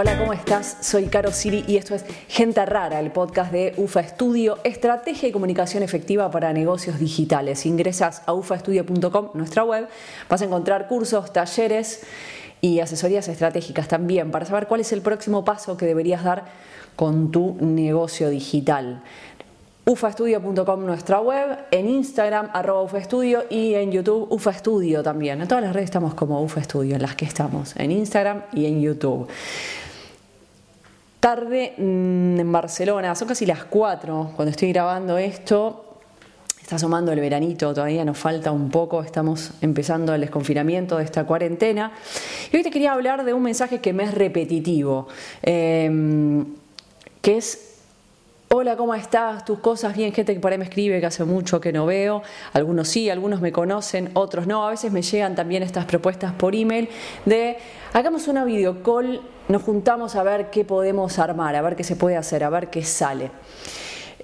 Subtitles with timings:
[0.00, 0.76] Hola, ¿cómo estás?
[0.80, 5.32] Soy Caro Siri y esto es Gente Rara, el podcast de UFA Estudio, Estrategia y
[5.32, 7.66] Comunicación Efectiva para Negocios Digitales.
[7.66, 9.88] Ingresas a ufaestudio.com, nuestra web,
[10.30, 12.04] vas a encontrar cursos, talleres
[12.60, 16.44] y asesorías estratégicas también para saber cuál es el próximo paso que deberías dar
[16.94, 19.02] con tu negocio digital
[19.84, 25.40] ufaestudio.com nuestra web, en Instagram arroba ufaestudio y en YouTube ufaestudio también.
[25.40, 28.82] En todas las redes estamos como ufaestudio, en las que estamos, en Instagram y en
[28.82, 29.26] YouTube.
[31.20, 35.84] Tarde mm, en Barcelona, son casi las 4 cuando estoy grabando esto.
[36.60, 41.24] Está asomando el veranito, todavía nos falta un poco, estamos empezando el desconfinamiento de esta
[41.24, 41.92] cuarentena.
[42.52, 45.08] Y hoy te quería hablar de un mensaje que me es repetitivo,
[45.42, 46.44] eh,
[47.22, 47.67] que es
[48.50, 49.44] Hola, ¿cómo estás?
[49.44, 50.10] ¿Tus cosas bien?
[50.14, 52.22] Gente que por ahí me escribe que hace mucho que no veo.
[52.54, 54.66] Algunos sí, algunos me conocen, otros no.
[54.66, 56.88] A veces me llegan también estas propuestas por email
[57.26, 57.58] de
[57.92, 61.94] hagamos una video call, nos juntamos a ver qué podemos armar, a ver qué se
[61.94, 63.30] puede hacer, a ver qué sale.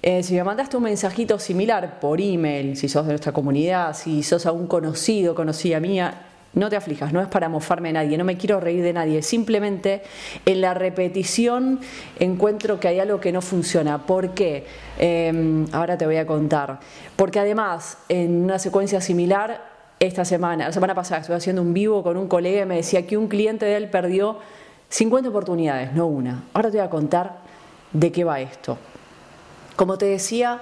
[0.00, 4.22] Eh, si me mandaste un mensajito similar por email, si sos de nuestra comunidad, si
[4.22, 6.14] sos a un conocido, conocida mía,
[6.54, 9.22] no te aflijas, no es para mofarme a nadie, no me quiero reír de nadie,
[9.22, 10.02] simplemente
[10.46, 11.80] en la repetición
[12.18, 14.06] encuentro que hay algo que no funciona.
[14.06, 14.66] ¿Por qué?
[14.98, 16.80] Em, ahora te voy a contar.
[17.16, 22.02] Porque además, en una secuencia similar, esta semana, la semana pasada estuve haciendo un vivo
[22.02, 24.38] con un colega y me decía que un cliente de él perdió
[24.88, 26.44] 50 oportunidades, no una.
[26.52, 27.38] Ahora te voy a contar
[27.92, 28.76] de qué va esto.
[29.76, 30.60] Como te decía,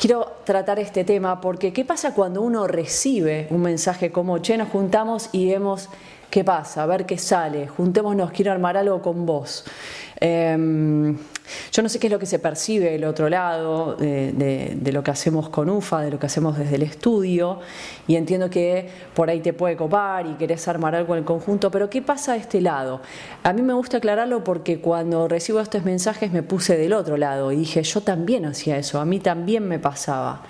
[0.00, 4.70] quiero tratar este tema porque ¿qué pasa cuando uno recibe un mensaje como, che, nos
[4.70, 5.90] juntamos y vemos
[6.30, 9.64] qué pasa, a ver qué sale, juntémonos, quiero armar algo con vos?
[10.18, 11.18] Em,
[11.72, 15.10] yo no sé qué es lo que se percibe del otro lado, de, lo que
[15.10, 17.60] hacemos con UFA, de lo que hacemos desde el estudio,
[18.06, 21.70] y entiendo que por ahí te puede copar y querés armar algo en el conjunto,
[21.70, 23.00] pero ¿qué pasa de este lado?
[23.42, 27.52] A mí me gusta aclararlo porque cuando recibo estos mensajes me puse del otro lado
[27.52, 30.42] y dije, yo también hacía eso, a mí también me pasaba.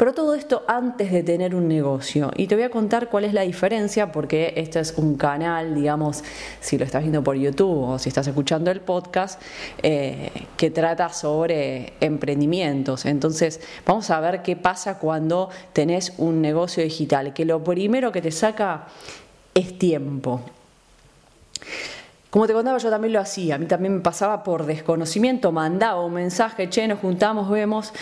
[0.00, 2.30] Pero todo esto antes de tener un negocio.
[2.34, 6.24] Y te voy a contar cuál es la diferencia, porque este es un canal, digamos,
[6.58, 9.38] si lo estás viendo por YouTube o si estás escuchando el podcast,
[9.82, 13.04] eh, que trata sobre emprendimientos.
[13.04, 18.22] Entonces, vamos a ver qué pasa cuando tenés un negocio digital, que lo primero que
[18.22, 18.86] te saca
[19.52, 20.40] es tiempo.
[22.30, 26.04] Como te contaba, yo también lo hacía, a mí también me pasaba por desconocimiento, mandaba
[26.04, 27.92] un mensaje, che, nos juntamos, vemos.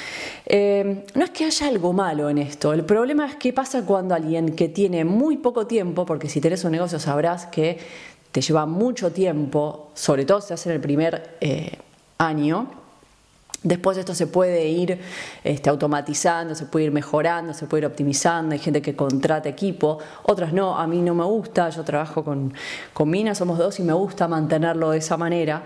[0.44, 4.14] Eh, no es que haya algo malo en esto, el problema es qué pasa cuando
[4.14, 7.78] alguien que tiene muy poco tiempo, porque si tenés un negocio sabrás que
[8.30, 11.78] te lleva mucho tiempo, sobre todo si hace en el primer eh,
[12.18, 12.68] año,
[13.62, 15.00] Después esto se puede ir
[15.42, 18.52] este, automatizando, se puede ir mejorando, se puede ir optimizando.
[18.52, 20.78] Hay gente que contrata equipo, otras no.
[20.78, 22.54] A mí no me gusta, yo trabajo con,
[22.92, 25.64] con Mina, somos dos y me gusta mantenerlo de esa manera.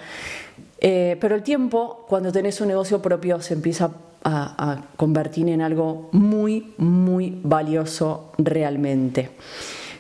[0.78, 3.91] Eh, pero el tiempo, cuando tenés un negocio propio, se empieza
[4.24, 9.30] a, a convertir en algo muy, muy valioso realmente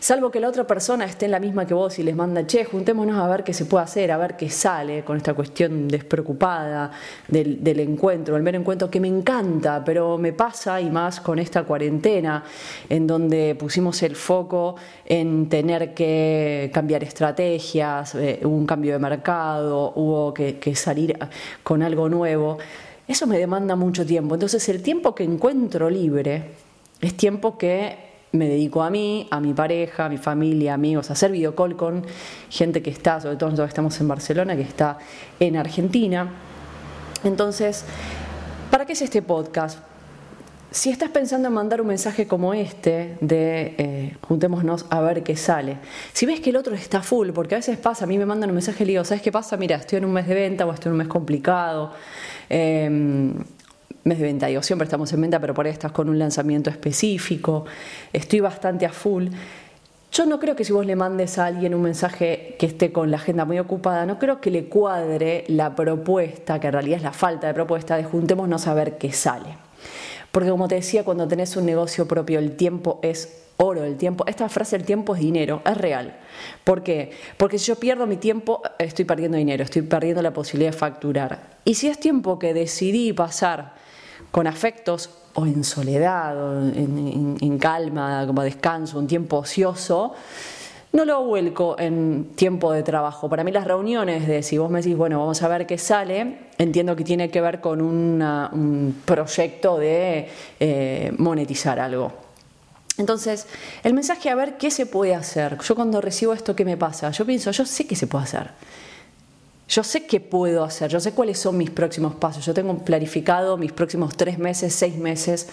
[0.02, 2.64] salvo que la otra persona esté en la misma que vos y les manda, che,
[2.64, 6.90] juntémonos a ver qué se puede hacer, a ver qué sale con esta cuestión despreocupada
[7.28, 11.62] del, encuentro, el mero encuentro que me encanta, pero me pasa y más con esta
[11.62, 12.42] cuarentena,
[12.88, 14.74] en donde pusimos el foco
[15.06, 21.16] en tener que cambiar estrategias, eh, hubo un cambio de mercado, hubo que, que salir
[21.62, 22.58] con algo nuevo.
[23.06, 24.34] Eso me demanda mucho tiempo.
[24.34, 26.54] Entonces el tiempo que encuentro libre
[27.00, 31.12] es tiempo que me dedico a mí, a mi pareja, a mi familia, amigos, a
[31.12, 32.04] hacer videocall con
[32.48, 34.98] gente que está, sobre todo nosotros estamos en Barcelona, que está
[35.38, 36.30] en Argentina.
[37.24, 37.84] Entonces,
[38.70, 39.78] ¿para qué es este podcast?
[40.70, 45.36] Si estás pensando en mandar un mensaje como este, de eh, juntémonos a ver qué
[45.36, 45.76] sale,
[46.14, 48.48] si ves que el otro está full, porque a veces pasa, a mí me mandan
[48.48, 49.58] un mensaje y le digo, ¿sabes qué pasa?
[49.58, 51.92] Mira, estoy en un mes de venta o estoy en un mes complicado,
[52.48, 53.34] eh,
[54.04, 54.46] mes de venta.
[54.46, 57.64] Digo, siempre estamos en venta, pero por ahí estás con un lanzamiento específico.
[58.12, 59.28] Estoy bastante a full.
[60.12, 63.10] Yo no creo que si vos le mandes a alguien un mensaje que esté con
[63.10, 67.02] la agenda muy ocupada, no creo que le cuadre la propuesta, que en realidad es
[67.02, 69.56] la falta de propuesta, de juntémonos a ver qué sale.
[70.30, 74.24] Porque como te decía, cuando tenés un negocio propio, el tiempo es oro, el tiempo.
[74.26, 76.16] Esta frase, el tiempo es dinero, es real.
[76.64, 77.12] ¿Por qué?
[77.36, 81.38] Porque si yo pierdo mi tiempo, estoy perdiendo dinero, estoy perdiendo la posibilidad de facturar.
[81.64, 83.80] Y si es tiempo que decidí pasar
[84.30, 90.12] con afectos o en soledad, o en, calma, como descanso, un tiempo ocioso,
[90.92, 93.28] no lo vuelco en tiempo de trabajo.
[93.28, 96.50] Para mí las reuniones de si vos me decís, bueno, vamos a ver qué sale,
[96.58, 100.28] entiendo que tiene que ver con un proyecto de
[100.60, 102.12] eh, monetizar algo.
[102.98, 103.46] Entonces,
[103.82, 105.58] el mensaje a ver qué se puede hacer.
[105.60, 107.10] Yo cuando recibo esto, ¿qué me pasa?
[107.10, 108.50] Yo pienso, yo sé qué se puede hacer.
[109.72, 113.56] Yo sé qué puedo hacer, yo sé cuáles son mis próximos pasos, yo tengo planificado
[113.56, 115.48] mis próximos tres meses, seis meses,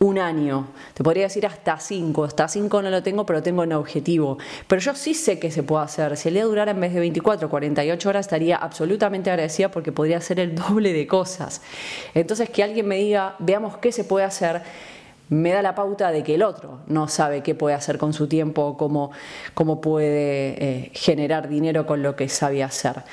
[0.00, 0.66] un año.
[0.92, 4.38] Te podría decir hasta cinco, hasta cinco no lo tengo, pero tengo un objetivo.
[4.66, 6.16] Pero yo sí sé que se puede hacer.
[6.16, 10.16] Si el día durara en vez de 24, 48 horas, estaría absolutamente agradecida porque podría
[10.16, 11.62] hacer el doble de cosas.
[12.12, 14.62] Entonces, que alguien me diga, veamos qué se puede hacer
[15.28, 18.26] me da la pauta de que el otro no sabe qué puede hacer con su
[18.26, 19.12] tiempo, cómo,
[19.54, 23.04] cómo puede eh, generar dinero con lo que sabe hacer.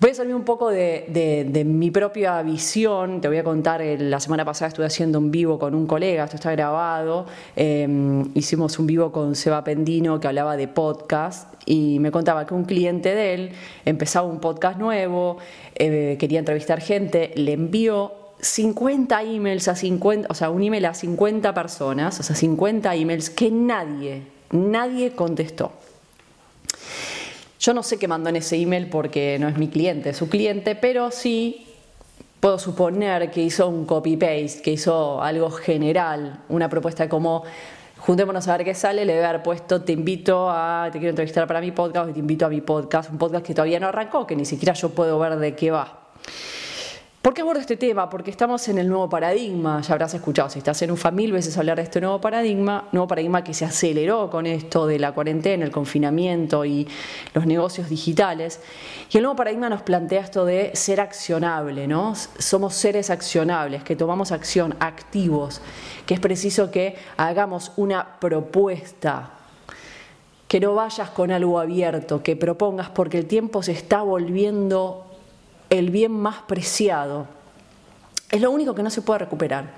[0.00, 3.20] Voy a salir un poco de, mi propia visión.
[3.20, 6.36] Te voy a contar, la semana pasada estuve haciendo un vivo con un colega, esto
[6.36, 7.26] está grabado.
[7.54, 12.54] Em, hicimos un vivo con Seba Pendino que hablaba de podcast y me contaba que
[12.54, 13.50] un cliente de él
[13.84, 15.36] empezaba un podcast nuevo,
[15.74, 20.94] eh, quería entrevistar gente, le envió 50 emails a 50, o sea, un email a
[20.94, 25.72] 50 personas, o sea, 50 emails que nadie, nadie contestó.
[27.60, 30.30] Yo no sé qué mandó en ese email porque no es mi cliente, es su
[30.30, 31.66] cliente, pero sí
[32.40, 37.44] puedo suponer que hizo un copy-paste, que hizo algo general, una propuesta como
[37.98, 41.46] juntémonos a ver qué sale, le debe haber puesto te invito a, te quiero entrevistar
[41.46, 44.36] para mi podcast, te invito a mi podcast, un podcast que todavía no arrancó, que
[44.36, 45.99] ni siquiera yo puedo ver de qué va.
[47.22, 48.08] ¿Por qué abordo este tema?
[48.08, 51.58] Porque estamos en el nuevo paradigma, ya habrás escuchado, si estás en un mil veces
[51.58, 55.66] hablar de este nuevo paradigma, nuevo paradigma que se aceleró con esto de la cuarentena,
[55.66, 56.88] el confinamiento y
[57.34, 58.62] los negocios digitales.
[59.10, 62.14] Y el nuevo paradigma nos plantea esto de ser accionable, ¿no?
[62.38, 65.60] Somos seres accionables, que tomamos acción, activos,
[66.06, 69.32] que es preciso que hagamos una propuesta,
[70.48, 75.09] que no vayas con algo abierto, que propongas, porque el tiempo se está volviendo
[75.70, 77.26] el bien más preciado.
[78.30, 79.72] Es lo único que no se puede recuperar.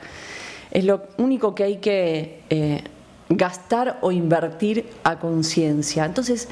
[0.70, 2.82] Es lo único que hay que eh,
[3.28, 6.04] gastar o invertir a conciencia.
[6.04, 6.48] Entonces,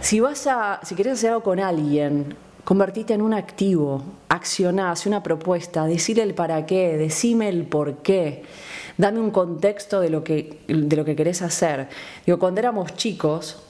[0.00, 5.08] si vas a, si quieres hacer algo con alguien, convertite en un activo, accioná, hace
[5.08, 8.44] una propuesta, decirle el para qué, decime el por qué,
[8.96, 11.88] dame un contexto de lo que, de lo que querés hacer.
[12.26, 13.62] Digo, cuando éramos chicos,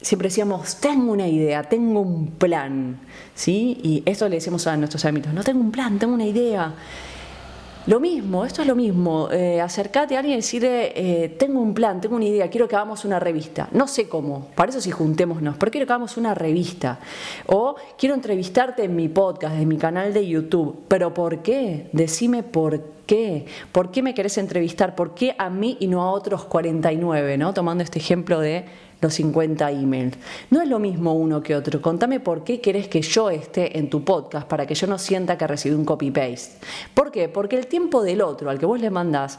[0.00, 2.98] siempre decíamos, tengo una idea, tengo un plan,
[3.34, 3.78] ¿sí?
[3.82, 6.74] Y esto le decimos a nuestros amigos, no tengo un plan, tengo una idea.
[7.86, 11.72] Lo mismo, esto es lo mismo, eh, acercate a alguien y decirle, eh, tengo un
[11.72, 13.68] plan, tengo una idea, quiero que hagamos una revista.
[13.70, 16.98] No sé cómo, para eso sí juntémonos, pero quiero que hagamos una revista.
[17.46, 20.80] O quiero entrevistarte en mi podcast, en mi canal de YouTube.
[20.88, 21.88] ¿Pero por qué?
[21.92, 23.46] Decime por qué.
[23.70, 24.96] ¿Por qué me querés entrevistar?
[24.96, 27.38] ¿Por qué a mí y no a otros 49?
[27.38, 27.54] ¿no?
[27.54, 28.64] Tomando este ejemplo de
[29.00, 30.16] los 50 emails.
[30.50, 31.80] No es lo mismo uno que otro.
[31.82, 35.36] Contame por qué querés que yo esté en tu podcast para que yo no sienta
[35.36, 36.58] que recibí un copy-paste.
[36.94, 37.28] ¿Por qué?
[37.28, 39.38] Porque el tiempo del otro al que vos le mandás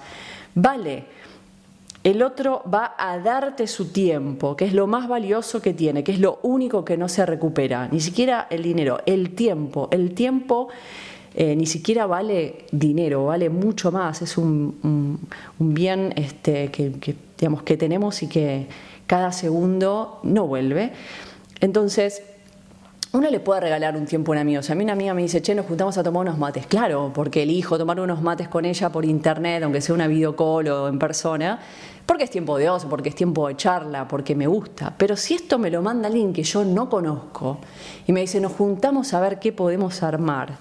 [0.56, 1.06] vale.
[2.04, 6.14] El otro va a darte su tiempo, que es lo más valioso que tiene, que
[6.14, 7.90] es lo único que no se recupera.
[7.92, 9.90] Ni siquiera el dinero, el tiempo.
[9.92, 10.70] El tiempo
[11.36, 14.22] eh, ni siquiera vale dinero, vale mucho más.
[14.22, 15.20] Es un,
[15.60, 16.94] bien este, que,
[17.38, 18.68] digamos, que tenemos y que,
[19.08, 20.92] cada segundo no vuelve.
[21.60, 22.22] Entonces,
[23.14, 24.60] uno le puede regalar un tiempo a un amigo.
[24.60, 26.68] O sea, a mí una amiga me dice, che, nos juntamos a tomar unos mates.
[26.68, 30.88] Claro, porque elijo tomar unos mates con ella por internet, aunque sea una videocall o
[30.88, 31.60] en persona,
[32.06, 34.94] porque es tiempo de ocio, porque es tiempo de charla, porque me gusta.
[34.98, 37.60] Pero si esto me lo manda alguien que yo no conozco
[38.06, 40.58] y me dice, nos juntamos a ver qué podemos armar,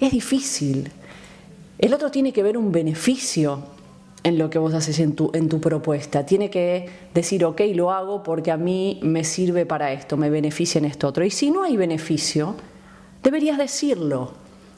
[0.00, 0.90] es difícil.
[1.78, 3.62] El otro tiene que ver un beneficio
[4.22, 6.26] en lo que vos haces en tu, en tu propuesta.
[6.26, 10.78] Tiene que decir, ok, lo hago porque a mí me sirve para esto, me beneficia
[10.78, 11.24] en esto otro.
[11.24, 12.54] Y si no hay beneficio,
[13.22, 14.32] deberías decirlo.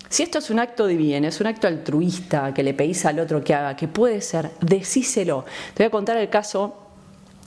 [0.08, 3.18] Si esto es un acto de bien, es un acto altruista que le pedís al
[3.18, 5.44] otro que haga, que puede ser, decíselo.
[5.74, 6.76] Te voy a contar el caso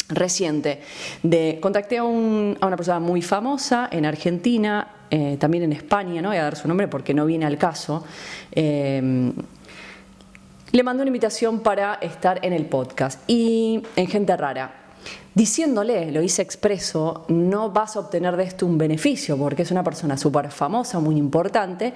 [0.09, 0.81] reciente
[1.23, 6.37] de contacté a, una persona muy famosa en Argentina, eh, también en España, no voy
[6.37, 8.03] a dar su nombre porque no viene al caso.
[8.51, 9.31] Eh,
[10.75, 14.73] le mandó una invitación para estar en el podcast y en Gente Rara.
[15.33, 19.85] Diciéndole, lo hice expreso, no vas a obtener de esto un beneficio porque es una
[19.85, 21.93] persona súper famosa, muy importante,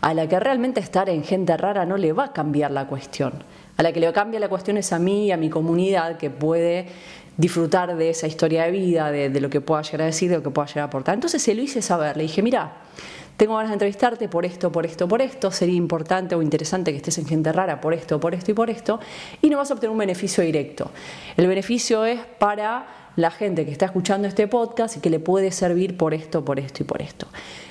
[0.00, 3.34] a la que realmente estar en gente rara no le va a cambiar la cuestión.
[3.76, 6.30] A la que le cambia la cuestión es a mí y a mi comunidad que
[6.30, 6.86] puede
[7.36, 10.36] disfrutar de esa historia de vida, de, de, lo que pueda llegar a decir, de
[10.36, 11.14] lo que pueda llegar a aportar.
[11.14, 12.72] Entonces se lo hice saber, le dije, mira,
[13.36, 16.98] tengo ganas de entrevistarte por esto, por esto, por esto, sería importante o interesante que
[16.98, 19.00] estés en gente rara por esto, por esto y por esto,
[19.40, 20.90] y no vas a obtener un beneficio directo.
[21.36, 22.86] El beneficio es para
[23.16, 26.58] la gente que está escuchando este podcast y que le puede servir por esto, por
[26.58, 27.26] esto y por esto.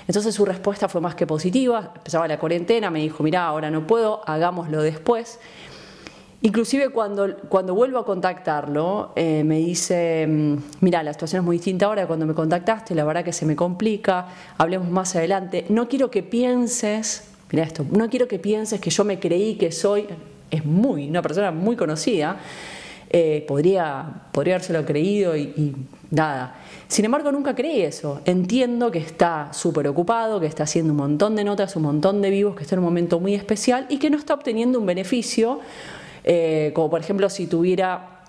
[0.07, 3.87] Entonces su respuesta fue más que positiva, empezaba la cuarentena, me dijo, mira, ahora no
[3.87, 5.39] puedo, hagámoslo después.
[6.43, 11.57] Inclusive cuando, cuando vuelvo a contactarlo, eh, me dice, mm, mira, la situación es muy
[11.57, 15.65] distinta ahora cuando me contactaste, la verdad que se me complica, hablemos más adelante.
[15.69, 19.71] No quiero que pienses, mira esto, no quiero que pienses que yo me creí que
[19.71, 20.07] soy,
[20.49, 22.39] es muy, una persona muy conocida,
[23.11, 25.75] eh, podría, podría habérselo creído y, y
[26.09, 26.55] nada.
[26.87, 28.21] Sin embargo, nunca creí eso.
[28.25, 32.31] Entiendo que está súper ocupado, que está haciendo un montón de notas, un montón de
[32.31, 35.59] vivos, que está en un momento muy especial y que no está obteniendo un beneficio
[36.23, 38.21] eh, como por ejemplo si tuviera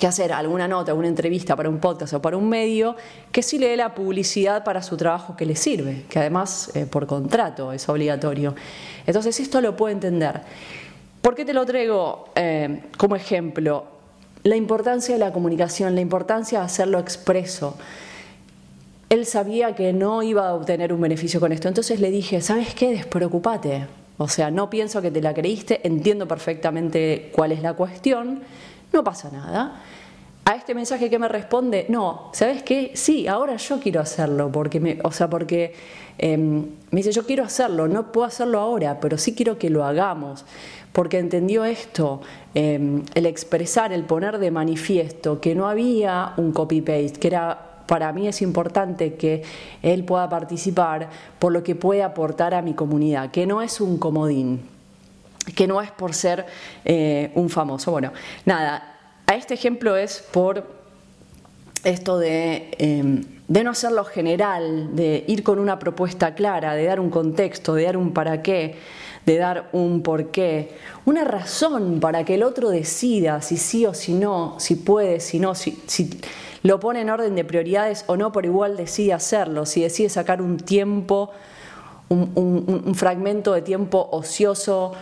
[0.00, 2.96] que hacer alguna nota, alguna entrevista para un podcast o para un medio,
[3.32, 6.86] que sí le dé la publicidad para su trabajo que le sirve, que además eh,
[6.86, 8.54] por contrato es obligatorio.
[9.06, 10.40] Entonces esto lo puedo entender.
[11.20, 13.84] ¿Por qué te lo traigo eh, como ejemplo?
[14.42, 17.76] La importancia de la comunicación, la importancia de hacerlo expreso.
[19.10, 22.74] Él sabía que no iba a obtener un beneficio con esto, entonces le dije, ¿sabes
[22.74, 22.90] qué?
[22.90, 23.86] Despreocúpate,
[24.22, 28.42] o sea, no pienso que te la creíste, entiendo perfectamente cuál es la cuestión,
[28.92, 29.80] no pasa nada.
[30.44, 32.90] A este mensaje que me responde, no, ¿sabes qué?
[32.92, 35.72] Sí, ahora yo quiero hacerlo, porque me, o sea, porque
[36.18, 39.86] em, me dice, yo quiero hacerlo, no puedo hacerlo ahora, pero sí quiero que lo
[39.86, 40.44] hagamos,
[40.92, 42.20] porque entendió esto,
[42.52, 48.12] em, el expresar, el poner de manifiesto que no había un copy-paste, que era para
[48.12, 49.42] mí es importante que
[49.82, 51.08] él pueda participar
[51.40, 54.60] por lo que puede aportar a mi comunidad, que no es un comodín,
[55.56, 56.46] que no es por ser
[56.84, 57.90] eh, un famoso.
[57.90, 58.12] Bueno,
[58.44, 60.64] nada, a este ejemplo es por
[61.82, 67.10] esto de, em, de no general, de ir con una propuesta clara, de dar un
[67.10, 68.76] contexto, de dar un para qué
[69.26, 70.72] de dar un porqué,
[71.04, 75.38] una razón para que el otro decida si sí o si no, si puede, si
[75.38, 75.78] no, si,
[76.62, 80.42] lo pone en orden de prioridades o no, por igual decide hacerlo, si decide sacar
[80.42, 81.30] un tiempo,
[82.08, 84.92] un, fragmento de tiempo ocioso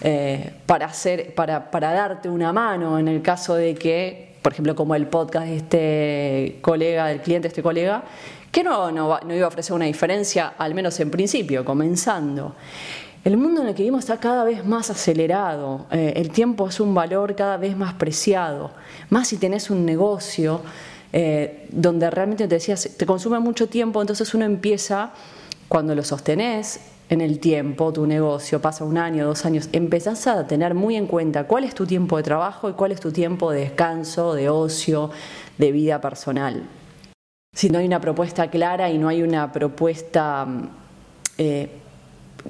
[0.00, 4.76] eh, para, hacer, para, para darte una mano en el caso de que, por ejemplo,
[4.76, 8.04] como el podcast de este colega, del cliente, este colega,
[8.52, 12.54] que no, no, no iba a ofrecer una diferencia, al menos en principio, comenzando.
[13.24, 16.78] El mundo en el que vivimos está cada vez más acelerado, eh, el tiempo es
[16.80, 18.70] un valor cada vez más preciado,
[19.10, 20.62] más si tenés un negocio
[21.12, 25.12] eh, donde realmente te decías, te consume mucho tiempo, entonces uno empieza,
[25.68, 30.46] cuando lo sostenés en el tiempo, tu negocio, pasa un año, dos años, empezás a
[30.46, 33.50] tener muy en cuenta cuál es tu tiempo de trabajo y cuál es tu tiempo
[33.50, 35.10] de descanso, de ocio,
[35.56, 36.64] de vida personal.
[37.54, 40.46] Si no hay una propuesta clara y no hay una propuesta...
[41.38, 41.70] Eh,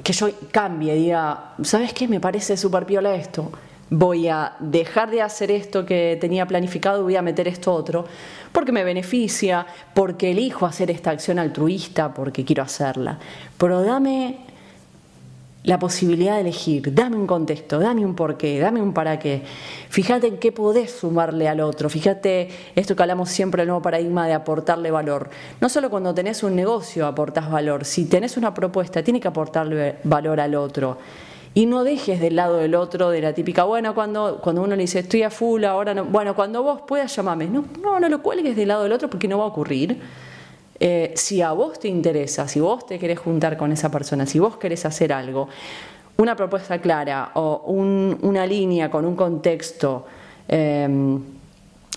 [0.05, 2.07] que yo cambie, diga, ¿sabes qué?
[2.07, 3.51] Me parece súper piola esto
[3.91, 8.05] voy a dejar de hacer esto que tenía planificado y voy a meter esto otro,
[8.53, 13.19] porque me beneficia, porque elijo hacer esta acción altruista, porque quiero hacerla.
[13.57, 14.39] Pero dame
[15.65, 19.43] la posibilidad de elegir, dame un contexto, dame un porqué, dame un para qué.
[19.91, 24.27] Fíjate en qué podés sumarle al otro, fíjate esto que hablamos siempre, el nuevo paradigma
[24.27, 25.29] de aportarle valor.
[25.61, 29.97] No solo cuando tenés un negocio aportás valor, si tenés una propuesta, tiene que aportarle
[30.05, 30.99] valor al otro.
[31.55, 34.83] Y no dejes del lado del otro de la típica, bueno, cuando, cuando uno le
[34.83, 37.47] dice estoy a full, ahora no, bueno, cuando vos puedas llamame.
[37.47, 40.01] No, no, no lo cuelgues del lado del otro porque no va a ocurrir.
[40.81, 44.39] Eh, si a vos te interesa, si vos te querés juntar con esa persona, si
[44.39, 45.49] vos querés hacer algo,
[46.19, 50.07] una propuesta clara o una línea con un contexto,
[50.47, 51.19] eh,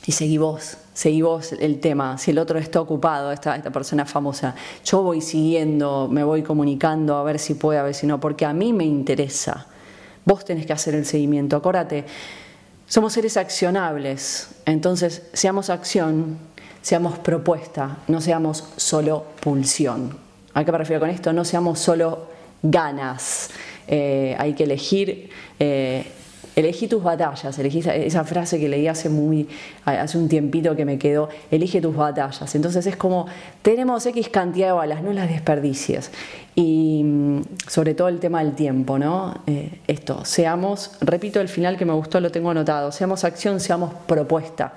[0.05, 4.05] y seguí vos, seguí vos el tema, si el otro está ocupado, esta, esta persona
[4.05, 8.20] famosa, yo voy siguiendo, me voy comunicando a ver si puede, a ver si no,
[8.20, 9.67] porque a mí me interesa.
[10.25, 12.05] Vos tenés que hacer el seguimiento, acuérdate,
[12.88, 16.38] somos seres accionables, entonces seamos acción,
[16.81, 20.17] seamos propuesta, no seamos solo pulsión.
[20.53, 21.31] ¿A qué me refiero con esto?
[21.31, 22.27] No seamos solo
[22.62, 23.50] ganas.
[23.88, 25.29] Eh, hay que elegir
[25.60, 26.12] eh,
[26.55, 29.48] elegí tus batallas, elegí esa, frase que leí hace, muy,
[29.86, 32.55] hace un tiempito que me quedó, elige tus batallas.
[32.55, 33.27] Entonces es como,
[33.62, 36.12] tenemos X cantidad de balas, no las desperdicies.
[36.55, 39.41] Y mm, sobre todo el tema del tiempo, ¿no?
[39.48, 43.93] Eh, esto, seamos, repito el final que me gustó, lo tengo anotado, seamos acción, seamos
[44.05, 44.74] propuesta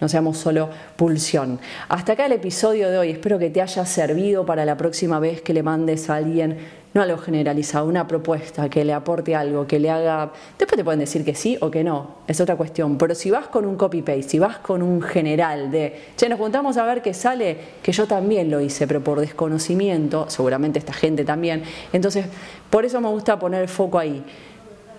[0.00, 1.58] no seamos solo pulsión.
[1.88, 5.40] Hasta acá el episodio de hoy, espero que te haya servido para la próxima vez
[5.40, 6.58] que le mandes a alguien
[6.96, 10.32] no algo generalizado, una propuesta que le aporte algo, que le haga...
[10.58, 13.48] Después te pueden decir que sí o que no, es otra cuestión, pero si vas
[13.48, 17.12] con un copy-paste, si vas con un general de, che, nos juntamos a ver qué
[17.12, 22.26] sale, que yo también lo hice, pero por desconocimiento, seguramente esta gente también, entonces
[22.70, 24.24] por eso me gusta poner el foco ahí.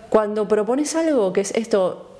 [0.10, 2.17] Cuando propones algo que es esto,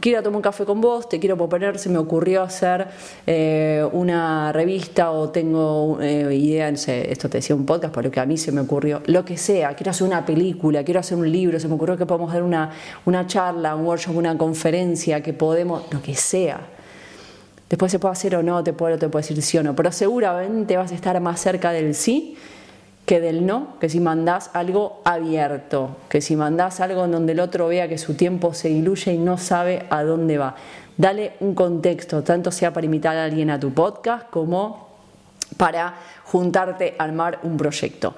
[0.00, 2.88] quiero tomar un café con vos, te quiero proponer, se me ocurrió hacer
[3.26, 8.10] eh, una revista o tengo eh, idea, no sé, esto te decía un podcast, pero
[8.10, 11.18] que a mí se me ocurrió, lo que sea, quiero hacer una película, quiero hacer
[11.18, 12.70] un libro, se me ocurrió que podemos dar una,
[13.04, 16.60] una charla, un workshop, una conferencia, que podemos, lo que sea.
[17.68, 19.92] Después se puede hacer o no, te puedo, te puedo decir sí o no, pero
[19.92, 22.36] seguramente vas a estar más cerca del sí
[23.10, 27.40] que del no, que si mandás algo abierto, que si mandás algo en donde el
[27.40, 30.54] otro vea que su tiempo se diluye y no sabe a dónde va.
[30.96, 34.90] Dale un contexto, tanto sea para invitar a alguien a tu podcast como
[35.56, 38.14] para juntarte a armar un proyecto.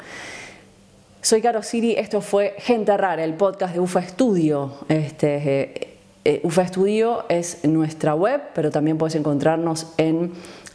[1.22, 4.74] Soy Caro Siri, esto fue Gente Rara, el podcast de UFA Studio.
[4.90, 5.92] Este, eh,
[6.26, 10.32] eh, UFA Studio es nuestra web, pero también puedes encontrarnos en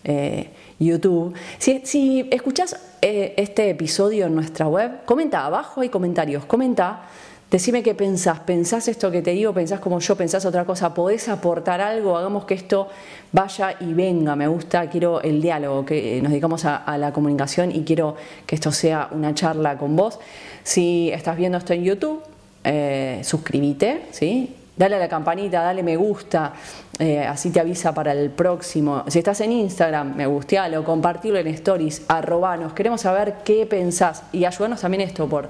[0.08, 0.50] eh,
[0.80, 1.36] YouTube.
[1.60, 7.04] Si, si escuchas eh, este episodio en nuestra web, comenta abajo, hay comentarios, comenta,
[7.52, 11.28] decime qué pensás, pensás esto que te digo, pensás como yo, pensás otra cosa, podés
[11.28, 12.88] aportar algo, hagamos que esto
[13.34, 17.84] vaya y venga, me gusta, quiero el diálogo, que nos dedicamos a, la comunicación y
[17.84, 20.20] quiero que esto sea una charla con vos.
[20.64, 22.24] Si estás viendo esto en YouTube,
[22.64, 24.56] eh, suscríbete, ¿sí?
[24.78, 26.54] Dale a la campanita, dale me gusta,
[27.00, 29.04] eh, así te avisa para el próximo.
[29.08, 34.46] Si estás en Instagram, me gustealo, compartirlo en stories, arrobanos, queremos saber qué pensás y
[34.46, 35.50] ayúdanos también esto por,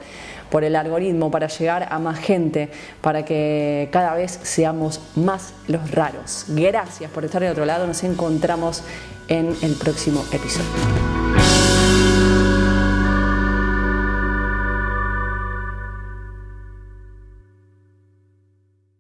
[0.50, 2.70] por el algoritmo para llegar a más gente,
[3.02, 6.46] para que cada vez seamos más los raros.
[6.50, 8.84] Gracias por estar de otro lado, nos encontramos
[9.28, 11.67] en el próximo episodio.